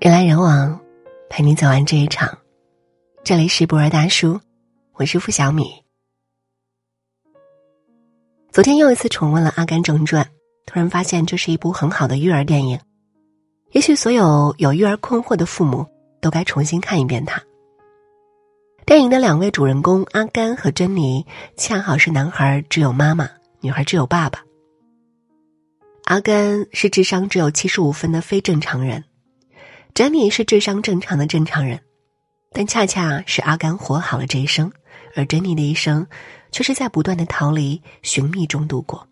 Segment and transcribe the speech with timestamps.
[0.00, 0.80] 人来人往，
[1.28, 2.38] 陪你走完这一场。
[3.22, 4.40] 这里是博尔大叔，
[4.94, 5.84] 我是付小米。
[8.50, 10.24] 昨天又一次重温了《阿甘正传》，
[10.64, 12.80] 突然发现这是一部很好的育儿电影。
[13.72, 15.86] 也许所有有育儿困惑的父母
[16.22, 17.42] 都该重新看一遍它。
[18.86, 21.26] 电影的两位主人公阿甘和珍妮，
[21.58, 23.28] 恰好是男孩只有妈妈，
[23.60, 24.42] 女孩只有爸爸。
[26.04, 29.04] 阿甘是智商只有七十五分的非正常人。
[29.94, 31.78] 珍妮是智商正常的正常人，
[32.52, 34.72] 但恰恰是阿甘活好了这一生，
[35.14, 36.06] 而珍妮的一生
[36.50, 39.06] 却是在不断的逃离、寻觅中度过。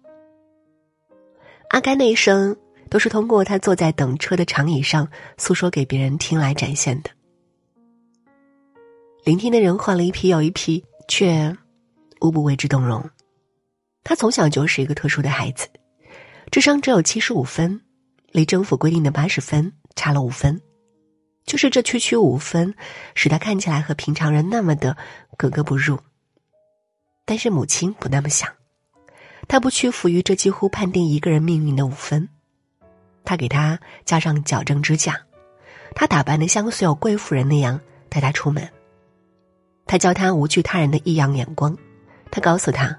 [1.71, 2.57] 阿甘的一生
[2.89, 7.11] 都是通过他坐在等车的长椅上诉说给别人听来展现的。
[9.25, 11.55] 聆听的人换了一批又一批，却
[12.21, 13.05] 无不为之动容。
[14.05, 15.69] 他从小就是一个特殊的孩子，
[16.51, 17.79] 智商只有七十五分，
[18.31, 20.59] 离政府规定的八十分差了五分。
[21.49, 22.75] 就是这区区五分，
[23.15, 24.95] 使他看起来和平常人那么的
[25.39, 25.99] 格格不入。
[27.25, 28.53] 但是母亲不那么想，
[29.49, 32.29] 她不屈服于这几乎判定一个人命运的五分，
[33.25, 35.19] 她给他加上矫正支架，
[35.95, 38.69] 她打扮的像所有贵妇人那样带他出门。
[39.87, 41.75] 他教他无惧他人的异样眼光，
[42.31, 42.95] 他告诉他，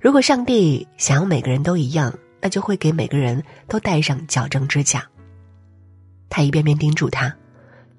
[0.00, 5.06] 如果上帝想要每个人都一样，那就会给每个人都戴上矫正支架。
[6.30, 7.36] 他一遍遍叮嘱他。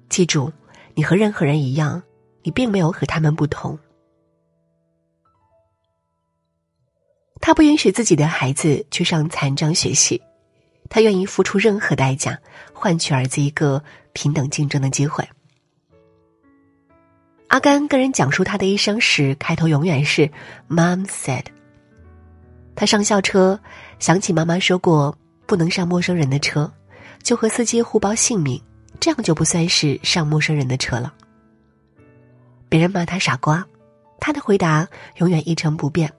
[0.08, 0.52] 记住，
[0.94, 2.02] 你和任何人一样，
[2.42, 3.78] 你并没有和他们不同。
[7.40, 10.20] 他不允许自己的孩子去上残障学习，
[10.88, 12.38] 他愿意付出任何代价，
[12.72, 15.28] 换取儿子一个平等竞争的机会。
[17.48, 20.28] 阿甘跟人讲述他的一生时，开头永远是
[20.68, 21.44] “Mom said”。
[22.74, 23.58] 他上校车，
[24.00, 26.72] 想起妈妈说过不能上陌生人的车，
[27.22, 28.60] 就和司机互报姓名。
[29.00, 31.12] 这样就不算是上陌生人的车了。
[32.68, 33.64] 别人骂他傻瓜，
[34.18, 34.86] 他的回答
[35.16, 36.12] 永远一成不变。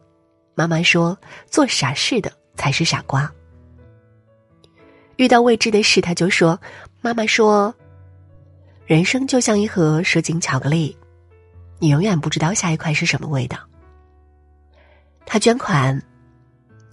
[0.56, 1.18] 妈妈说
[1.52, 3.32] ：“做傻事的才是傻瓜。”
[5.18, 6.60] 遇到未知的事，他就说
[7.02, 7.74] ：“妈妈说，
[8.86, 10.98] 人生就像一盒蛇精巧克力，
[11.80, 13.58] 你永远不知道下一块是什么味道。”
[15.26, 16.02] 他捐款，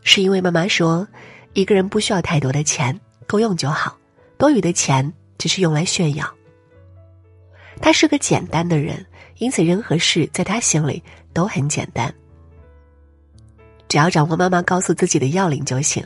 [0.03, 1.07] 是因为妈妈说
[1.55, 3.97] ：“一个人不需要太多的钱，够用就好，
[4.37, 6.33] 多余的钱。”只是用来炫耀。
[7.81, 9.05] 他是个简单的人，
[9.39, 11.03] 因此任何事在他心里
[11.33, 12.15] 都很简单。
[13.89, 16.05] 只要掌握妈妈告诉自己的要领就行。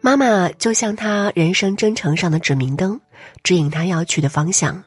[0.00, 3.00] 妈妈就像他人生征程上的指明灯，
[3.42, 4.82] 指引他要去的方向，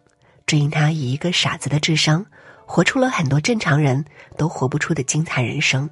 [0.45, 2.25] 指引他以一个傻子的智商，
[2.65, 4.05] 活出了很多正常人
[4.37, 5.89] 都活不出的精彩人生。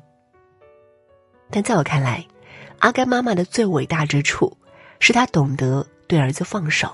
[1.50, 2.26] 但在我看来，
[2.80, 4.58] 阿甘妈妈的最伟大之处，
[5.00, 5.86] 是他懂得。
[6.08, 6.90] 对儿子放手。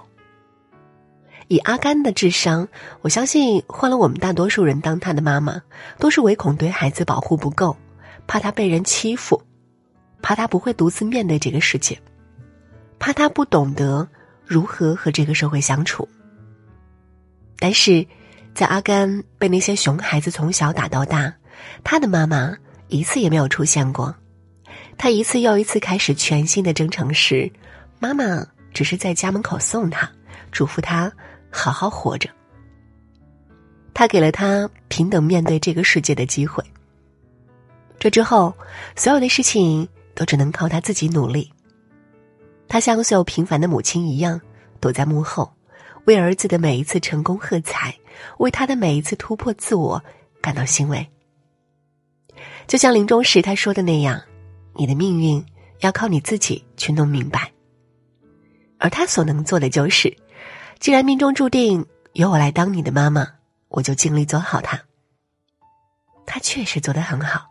[1.50, 2.68] 以阿甘的智商，
[3.02, 5.62] 我相信换了我们大多数人当他的妈妈，
[6.00, 7.76] 都是唯恐对孩子保护不够，
[8.26, 9.42] 怕他被人欺负，
[10.22, 12.00] 怕他不会独自面对这个世界，
[12.98, 14.08] 怕他不懂得
[14.46, 16.08] 如何和这个社会相处。
[17.60, 18.08] 但是，
[18.56, 21.34] 在阿甘被那些熊孩子从小打到大，
[21.84, 22.56] 他的妈妈
[22.88, 24.16] 一次也没有出现过。
[24.98, 27.52] 他一次又一次开始全新的征程时，
[28.00, 28.48] 妈妈。
[28.74, 30.10] 只是在家门口送他，
[30.52, 31.12] 嘱咐他
[31.50, 32.30] 好好活着。
[33.94, 36.64] 他给了他平等面对这个世界的机会。
[38.00, 38.54] 这之后，
[38.96, 41.50] 所有的事情都只能靠他自己努力。
[42.68, 44.42] 他像所有平凡的母亲一样，
[44.80, 45.54] 躲在幕后，
[46.06, 47.96] 为儿子的每一次成功喝彩，
[48.40, 50.04] 为他的每一次突破自我
[50.42, 51.08] 感到欣慰。
[52.66, 54.20] 就像临终时他说的那样
[54.76, 55.46] ：“你的命运
[55.82, 57.52] 要靠你自己去弄明白。”
[58.84, 60.14] 而他所能做的就是，
[60.78, 63.26] 既然命中注定由我来当你的妈妈，
[63.70, 64.78] 我就尽力做好它。
[66.26, 67.50] 他确实做得很好。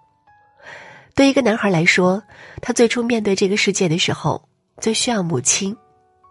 [1.15, 2.23] 对一个男孩来说，
[2.61, 4.47] 他最初面对这个世界的时候
[4.77, 5.75] 最需要母亲，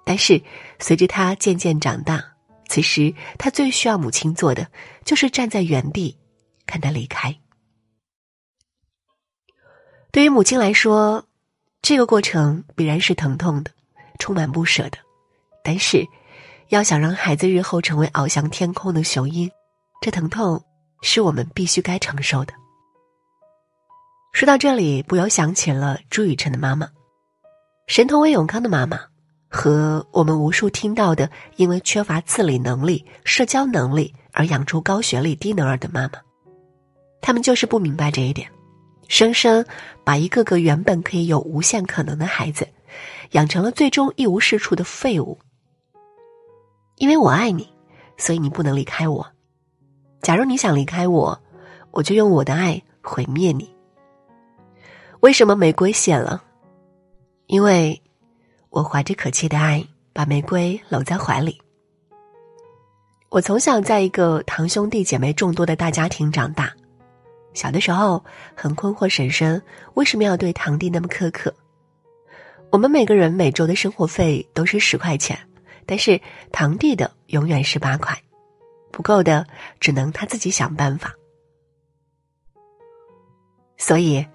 [0.06, 0.40] 但是
[0.78, 2.24] 随着他渐渐长大，
[2.70, 4.68] 此时他最需要母亲做的
[5.04, 6.16] 就是站在原地
[6.68, 7.36] 看他离开。
[10.12, 11.26] 对于母亲来说，
[11.82, 13.72] 这个过程必然是疼痛的。
[14.22, 15.00] 充满不舍的，
[15.64, 16.06] 但是，
[16.70, 19.50] 要想让孩子日后成为翱翔天空的雄鹰，
[20.00, 20.64] 这疼痛
[21.02, 22.54] 是我们必须该承受的。
[24.32, 26.88] 说到这里，不由想起了朱雨辰的妈妈，
[27.88, 29.00] 神童魏永康的妈妈，
[29.50, 36.22] 和我们无数听到的因为缺乏自理能力、社交能力而养出高学历低能儿的妈妈，
[37.24, 38.48] 他们就是不明白这一点，
[39.08, 39.66] 生生
[40.04, 42.68] 把一个个原本可以有无限可能的孩子。
[43.32, 45.38] 养成了最终一无是处的废物，
[46.98, 47.72] 因为我爱你，
[48.18, 49.26] 所以你不能离开我。
[50.22, 51.42] 假如你想离开我，
[51.92, 53.74] 我就用我的爱毁灭你。
[55.22, 56.44] 为什么玫瑰谢了？
[57.48, 58.02] 因为
[58.70, 61.60] 我怀着可气的爱，把玫瑰搂在怀里。
[63.30, 66.74] 我从小在一个堂兄弟姐妹众多的大家庭长大，
[67.54, 68.22] 小的时候
[68.56, 69.62] 很困惑婶婶
[69.94, 71.54] 为什么要对堂弟那么苛刻。
[72.72, 75.38] 我们每个人每周的生活费都是十块钱，
[75.86, 76.20] 但是
[76.54, 78.18] 堂弟的永远是八块，
[78.92, 79.46] 不够的
[79.82, 81.14] 只能他自己想办法。
[83.78, 84.26] 所以，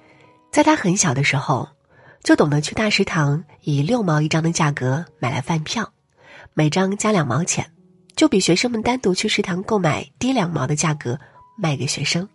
[0.52, 1.66] 在他很小的时候，
[2.22, 5.90] 就懂得去大食堂以六毛一张的价格买来饭票，
[6.52, 7.72] 每张加两毛钱。
[8.16, 11.20] 就比学生们单独去食堂购买低两毛的价格
[11.58, 12.26] 卖给学生。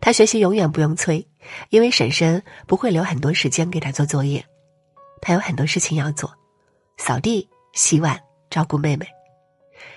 [0.00, 1.28] 他学习永远不用催，
[1.68, 4.42] 因为婶婶不会留很多时间给他做作业，
[5.20, 6.32] 他有很多事情要做，
[6.96, 8.20] 扫地、洗碗、
[8.50, 9.06] 照顾妹妹。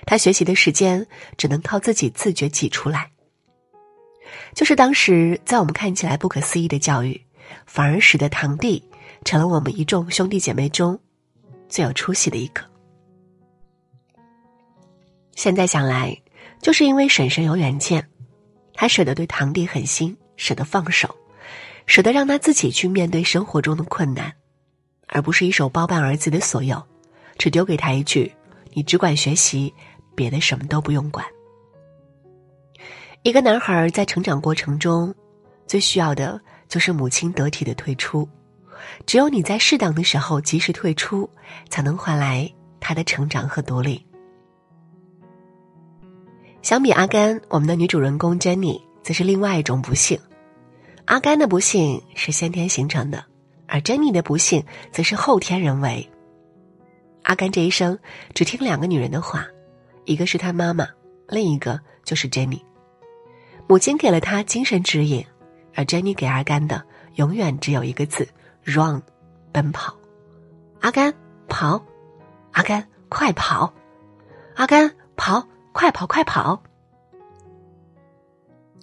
[0.06, 1.06] 他学习的时间
[1.38, 3.12] 只能靠自己自觉挤出来。
[4.54, 7.20] 就是当时在我们看起来不可思议的教育，
[7.66, 8.84] 反而使得堂弟
[9.24, 11.00] 成了我们一众兄弟姐妹中
[11.68, 12.64] 最有出息的一个。
[15.36, 16.16] 现在想来，
[16.62, 18.08] 就是因为婶婶有远见，
[18.74, 21.16] 她舍得对堂弟狠心，舍得放手，
[21.86, 24.34] 舍得让他自己去面对生活中的困难，
[25.10, 26.82] 而不是一手包办儿子的所有，
[27.38, 28.32] 只丢给他一句
[28.74, 29.74] ：“你只管学习，
[30.16, 31.26] 别的什么都不用管。”
[33.24, 35.14] 一个男孩在成长过程中，
[35.68, 38.28] 最需要的就是母亲得体的退出，
[39.06, 41.30] 只有你在适当的时候及时退出，
[41.70, 44.06] 才能换来他的成长和独立。
[46.62, 50.20] 相比阿甘，我们的女主人公 Jenny 则是另外一种不幸。
[51.06, 53.26] 阿甘的不幸是先天形成的，
[53.70, 56.10] 而 Jenny 的不幸则是后天人为。
[57.24, 57.98] 阿甘这一生
[58.34, 59.46] 只听两个女人的话，
[60.06, 60.88] 一个是他妈妈，
[61.28, 62.62] 另一个就是 Jenny。
[63.68, 65.26] 母亲给了他精神指引，
[65.76, 66.84] 而 Jenny 给阿甘的
[67.16, 68.28] 永远只有一个字
[68.64, 69.02] ：run，
[69.52, 69.96] 奔跑。
[70.82, 71.14] 阿甘
[71.48, 71.84] 跑，
[72.52, 73.74] 阿甘快跑，
[74.56, 75.46] 阿甘跑。
[75.72, 76.62] 快跑，快跑！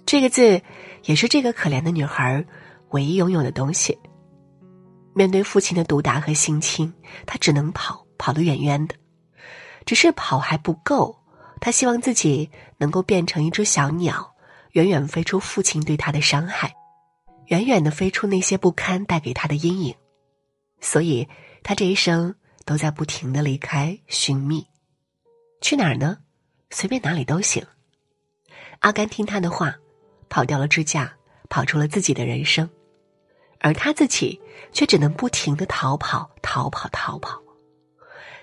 [0.05, 0.61] 这个字，
[1.03, 2.43] 也是这个可怜的女孩
[2.91, 3.95] 唯一拥有的东西。
[5.17, 6.93] 面对父亲的毒打和性侵，
[7.25, 8.93] 他只能跑，跑得远远的。
[9.83, 11.17] 只是跑还不够，
[11.59, 12.47] 他希望自己
[12.77, 14.35] 能够变成一只小鸟，
[14.73, 16.71] 远远飞出父亲对他的伤害，
[17.47, 19.95] 远远的飞出那些不堪带给他的阴影。
[20.81, 21.27] 所以，
[21.63, 24.67] 他这一生都在不停的离开寻觅，
[25.61, 26.19] 去哪儿呢？
[26.69, 27.65] 随便哪里都行。
[28.81, 29.73] 阿甘听他的话，
[30.29, 31.11] 跑掉了支架，
[31.49, 32.69] 跑出了自己的人生，
[33.59, 34.39] 而他自己
[34.71, 37.41] 却只能不停的逃跑，逃跑，逃跑。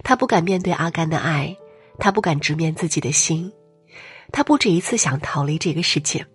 [0.03, 1.57] 他不敢面对阿甘的爱，
[1.99, 3.53] 他不敢直面自己的心，
[4.33, 6.27] 他不止一次想逃离这个世界。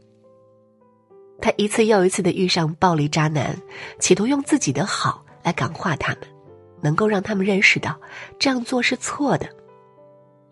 [1.41, 3.55] 他一次又一次的遇上暴力渣男，
[3.99, 6.21] 企图用自己的好来感化他们，
[6.81, 7.99] 能够让他们认识到
[8.37, 9.47] 这样做是错的。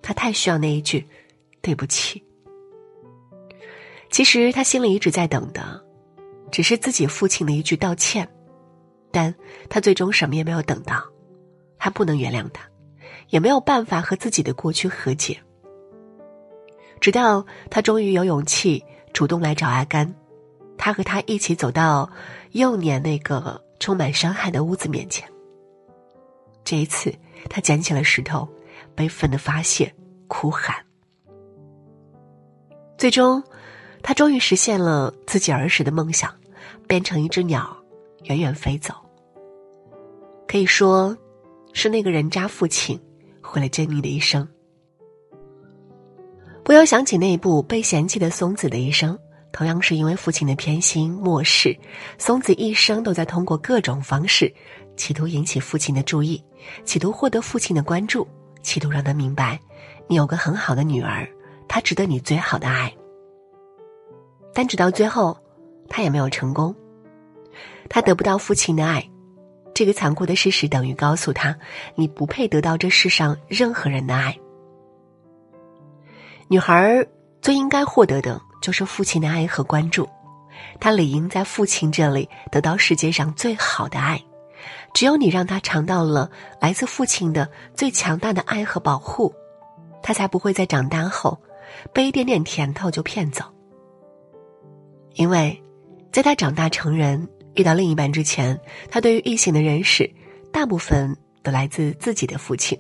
[0.01, 1.06] 他太需要那一句。
[1.59, 2.23] 对不起。
[4.09, 5.83] 其实他心里一直在等的，
[6.51, 8.27] 只是自己父亲的一句道歉，
[9.11, 9.33] 但
[9.69, 11.04] 他最终什么也没有等到。
[11.80, 12.68] 他不能原谅他，
[13.30, 15.37] 也没有办法和自己的过去和解。
[16.99, 20.11] 直到他终于有勇气主动来找阿甘，
[20.77, 22.09] 他和他一起走到
[22.54, 25.27] 幼年那个充满伤害的屋子面前。
[26.63, 27.13] 这一次，
[27.49, 28.47] 他捡起了石头，
[28.95, 29.94] 悲愤的发泄，
[30.27, 30.75] 哭喊。
[32.97, 33.42] 最终，
[34.07, 36.33] 他终于实现了自己儿时的梦想，
[36.87, 37.76] 变成一只鸟，
[38.23, 38.94] 远远飞走。
[40.47, 41.14] 可以说，
[41.73, 42.97] 是那个人渣父亲
[43.42, 44.47] 毁了珍妮的一生。
[46.64, 49.19] 不由想起那一部被嫌弃的松子的一生，
[49.52, 51.78] 同样是因为父亲的偏心漠视，
[52.18, 54.49] 松子一生都在通过各种方式，
[54.95, 56.42] 企图引起父亲的注意，
[56.85, 58.26] 企图获得父亲的关注，
[58.64, 59.59] 企图让他明白，
[60.07, 61.28] 你有个很好的女儿。
[61.68, 62.95] 她值得你最好的爱，
[64.57, 65.37] 但直到最后，
[65.87, 66.76] 他也没有成功。
[67.87, 69.07] 他得不到父亲的爱，
[69.71, 71.56] 这个残酷的事实等于告诉他：
[71.94, 74.35] 你不配得到这世上任何人的爱。
[76.47, 77.06] 女孩
[77.40, 80.09] 最应该获得的就是父亲的爱和关注，
[80.80, 84.19] 她理应在父亲这里得到世界上最好的爱。
[84.92, 86.28] 只有你让她尝到了
[86.59, 89.31] 来自父亲的最强大的爱和保护，
[90.02, 91.37] 她才不会在长大后。
[91.94, 93.45] 被一点点甜头就骗走，
[95.18, 95.59] 因为，
[96.12, 98.57] 在他长大成人遇到另一半之前，
[98.90, 100.09] 他对于异性的认识，
[100.52, 102.78] 大部分都来自自己的父亲。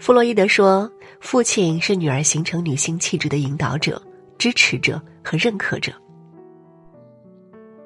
[0.00, 4.02] 弗洛伊德说：“父亲是女儿形成女性气质的引导者、
[4.38, 5.92] 支持者和认可者。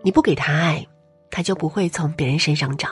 [0.02, 0.86] 你不给他爱，
[1.32, 2.88] 他就不会从别人身上找。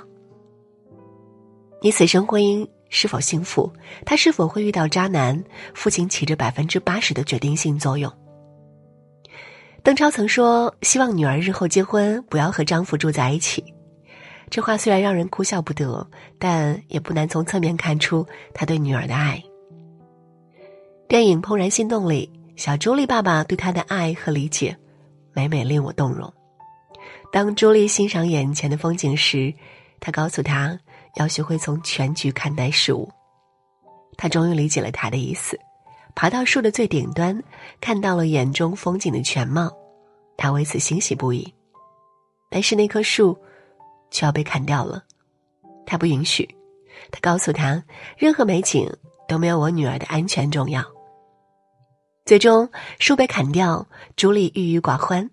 [1.80, 3.72] 你此生婚姻是否幸福，
[4.04, 5.40] 他是否会遇到渣男，
[5.74, 8.12] 父亲起着百分之八十的决定性作用。”
[9.88, 13.64] 邓超曾说：“希望女儿日后结婚不要和丈夫住在一起。”
[14.50, 16.06] 这话虽然让人哭笑不得，
[16.38, 19.42] 但也不难从侧面看出他对女儿的爱。
[21.08, 24.76] 电影《怦然心动》里，小朱莉爸爸对她的爱和理解，
[25.32, 26.30] 每每令我动容。
[27.32, 29.50] 当朱莉欣赏眼前的风景时，
[30.00, 30.78] 他告诉她
[31.16, 33.10] 要学会从全局看待事物。
[34.18, 35.58] 他终于理解了他的意思，
[36.18, 37.40] 爬到树的最顶端，
[37.80, 39.72] 看到了眼中风景的全貌，
[40.36, 41.54] 他为此欣喜不已。
[42.50, 43.38] 但是那棵树。
[44.10, 45.04] 却要被砍掉了，
[45.84, 46.48] 他不允许。
[47.10, 47.84] 他告诉他，
[48.16, 48.90] 任何美景
[49.28, 50.82] 都没有我女儿的安全重要。
[52.24, 52.66] 最终，
[52.98, 55.28] 树被砍掉，朱莉郁郁寡欢。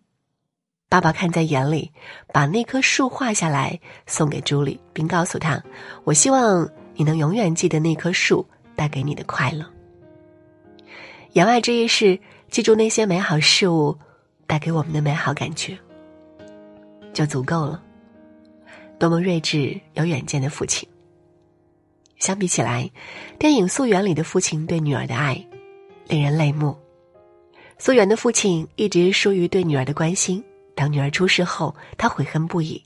[0.89, 1.89] 爸爸看在眼里，
[2.33, 5.63] 把那棵树画下来送给朱莉，并告诉她
[6.03, 9.65] ：“我希望你能永远记得那棵树带给你的快乐。
[11.35, 12.17] 言外之意是，
[12.49, 13.93] 记住那些美好事物
[14.47, 15.77] 带给我们的美好感觉，
[17.13, 17.83] 就足够了。”
[18.97, 20.87] 多么睿智、有远见的父亲！
[22.19, 22.89] 相比起来，
[23.37, 25.45] 电影《素媛》里的父亲对女儿的爱，
[26.07, 26.73] 令人泪目。
[27.77, 30.41] 素媛的父亲一直疏于对女儿的关心，
[30.73, 32.81] 当女儿出事后，他悔恨不已，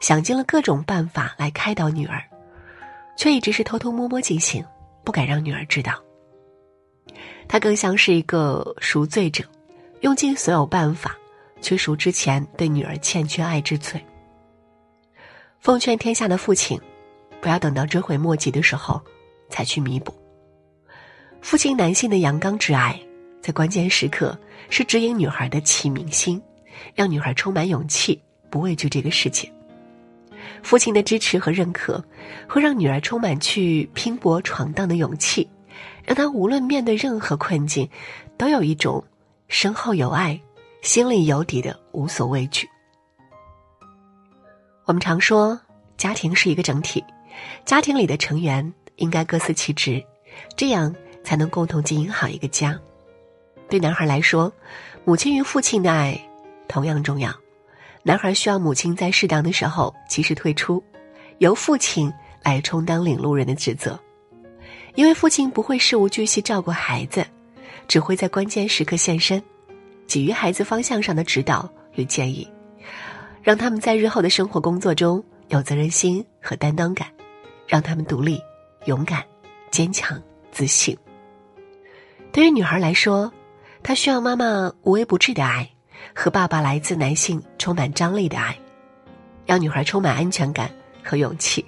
[0.00, 2.20] 想尽了各种办法来开导女儿，
[3.16, 4.64] 却一直是偷偷摸摸进行，
[5.04, 6.02] 不敢让女儿知道。
[7.52, 9.44] 他更像是一个赎罪者，
[10.00, 11.14] 用尽所有办法
[11.60, 14.02] 去赎之前对女儿欠缺爱之罪。
[15.60, 16.80] 奉劝天下的父亲，
[17.42, 18.98] 不要等到追悔莫及的时候，
[19.50, 20.14] 才去弥补。
[21.42, 22.98] 父亲男性的阳刚之爱，
[23.42, 24.34] 在关键时刻
[24.70, 26.42] 是指引女孩的启明星，
[26.94, 28.18] 让女孩充满勇气，
[28.48, 29.46] 不畏惧这个世界。
[30.62, 32.02] 父亲的支持和认可，
[32.48, 35.46] 会让女儿充满去拼搏闯荡的勇气，
[36.04, 37.88] 让他无论面对任何困境，
[38.36, 39.02] 都有一种
[39.48, 40.40] 身后有爱、
[40.82, 42.68] 心里有底的无所畏惧。
[44.84, 45.58] 我们常说，
[45.96, 47.04] 家庭是一个整体，
[47.64, 50.04] 家庭里的成员应该各司其职，
[50.56, 52.78] 这样才能共同经营好一个家。
[53.68, 54.52] 对男孩来说，
[55.04, 56.20] 母亲与父亲的爱
[56.68, 57.32] 同样重要。
[58.02, 60.82] 男孩需要母亲在适当的时候及时退出，
[61.38, 63.98] 由父亲来充当领路人的职责，
[64.94, 67.26] 因为父亲不会事无巨细照顾孩子，
[67.88, 69.42] 只会在关键时刻现身，
[70.06, 72.46] 给予孩子方向上的指导与建议。
[73.42, 77.08] 让他们在日后的生活工作中有责任心和担当感，
[77.66, 78.40] 让他们独立、
[78.84, 79.24] 勇敢、
[79.70, 80.20] 坚强、
[80.52, 80.96] 自信。
[82.30, 83.32] 对于女孩来说，
[83.82, 85.68] 她需要妈妈无微不至的爱，
[86.14, 88.56] 和爸爸来自男性充满张力的爱，
[89.44, 90.70] 让女孩充满安全感
[91.02, 91.64] 和勇气。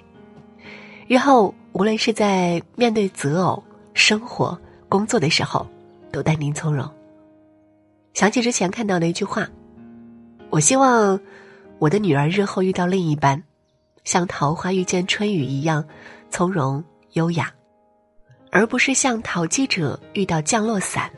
[1.07, 3.61] 日后无论是在面对择偶、
[3.93, 5.67] 生活、工作的时候，
[6.09, 6.89] 都淡定从容。
[8.13, 9.47] 想起之前看到的一句话，
[10.49, 11.19] 我希望。
[11.77, 13.43] 我的女儿日后遇到另一半，
[14.05, 15.85] 像桃花遇见春雨一样
[16.29, 17.53] 从容优雅，
[18.49, 21.11] 而不是像淘机者遇到降落伞，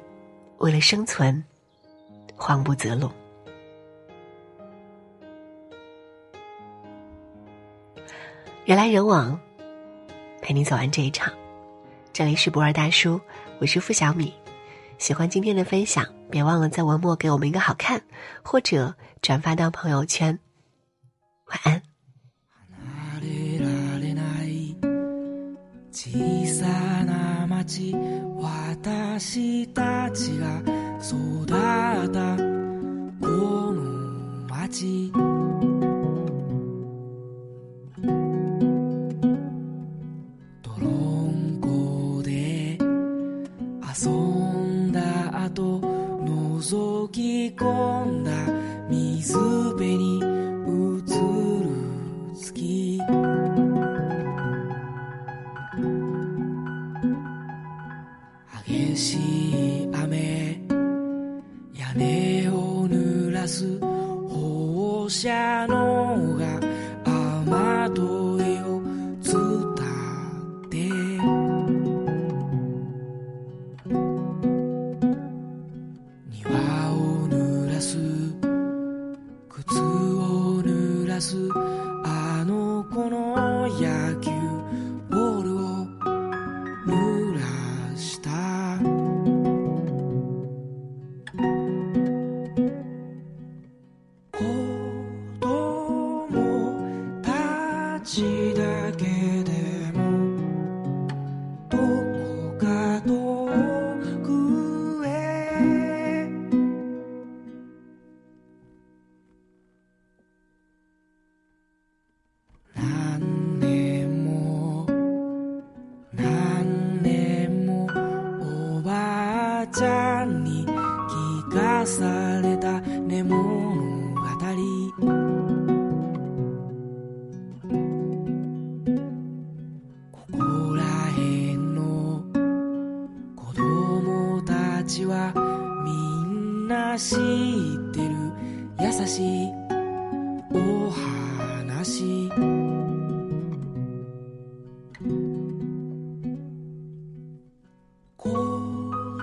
[0.57, 1.43] 为了生存
[2.35, 3.07] 慌不择路。
[8.65, 9.39] 人来人往，
[10.46, 11.32] 陪你走完这一场。
[12.12, 13.20] 这里是不二大叔，
[13.58, 14.32] 我是付小米。
[14.98, 18.00] 喜欢今天的分享，别忘了在文末给我们一个好看，
[18.42, 20.38] 或者转发到朋友圈。
[21.46, 21.82] 晚安。
[25.94, 26.08] 小
[26.46, 27.94] さな町
[28.40, 30.60] 私たちが
[31.00, 32.36] 育った
[33.20, 35.12] この町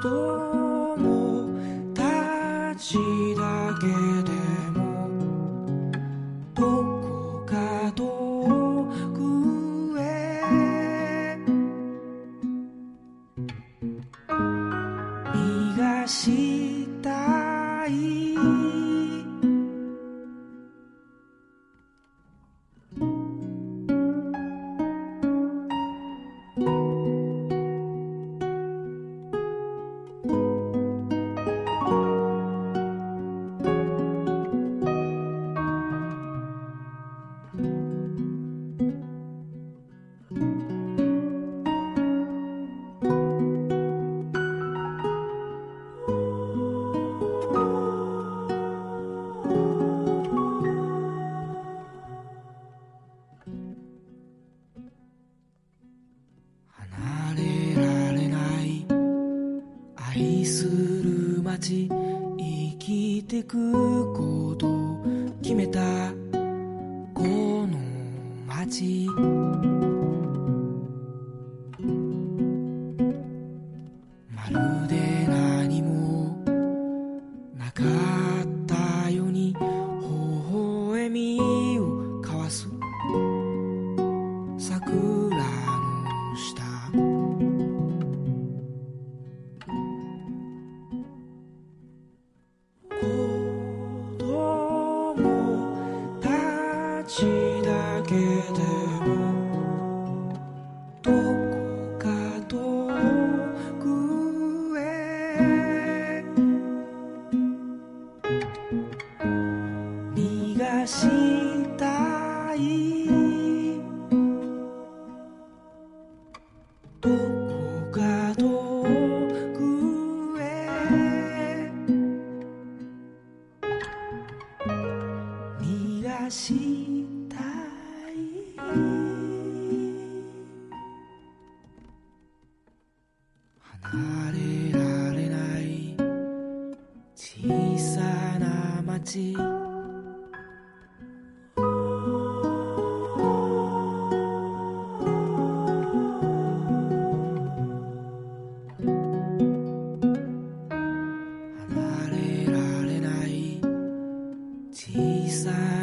[0.04, 0.33] door.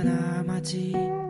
[0.03, 1.20] な街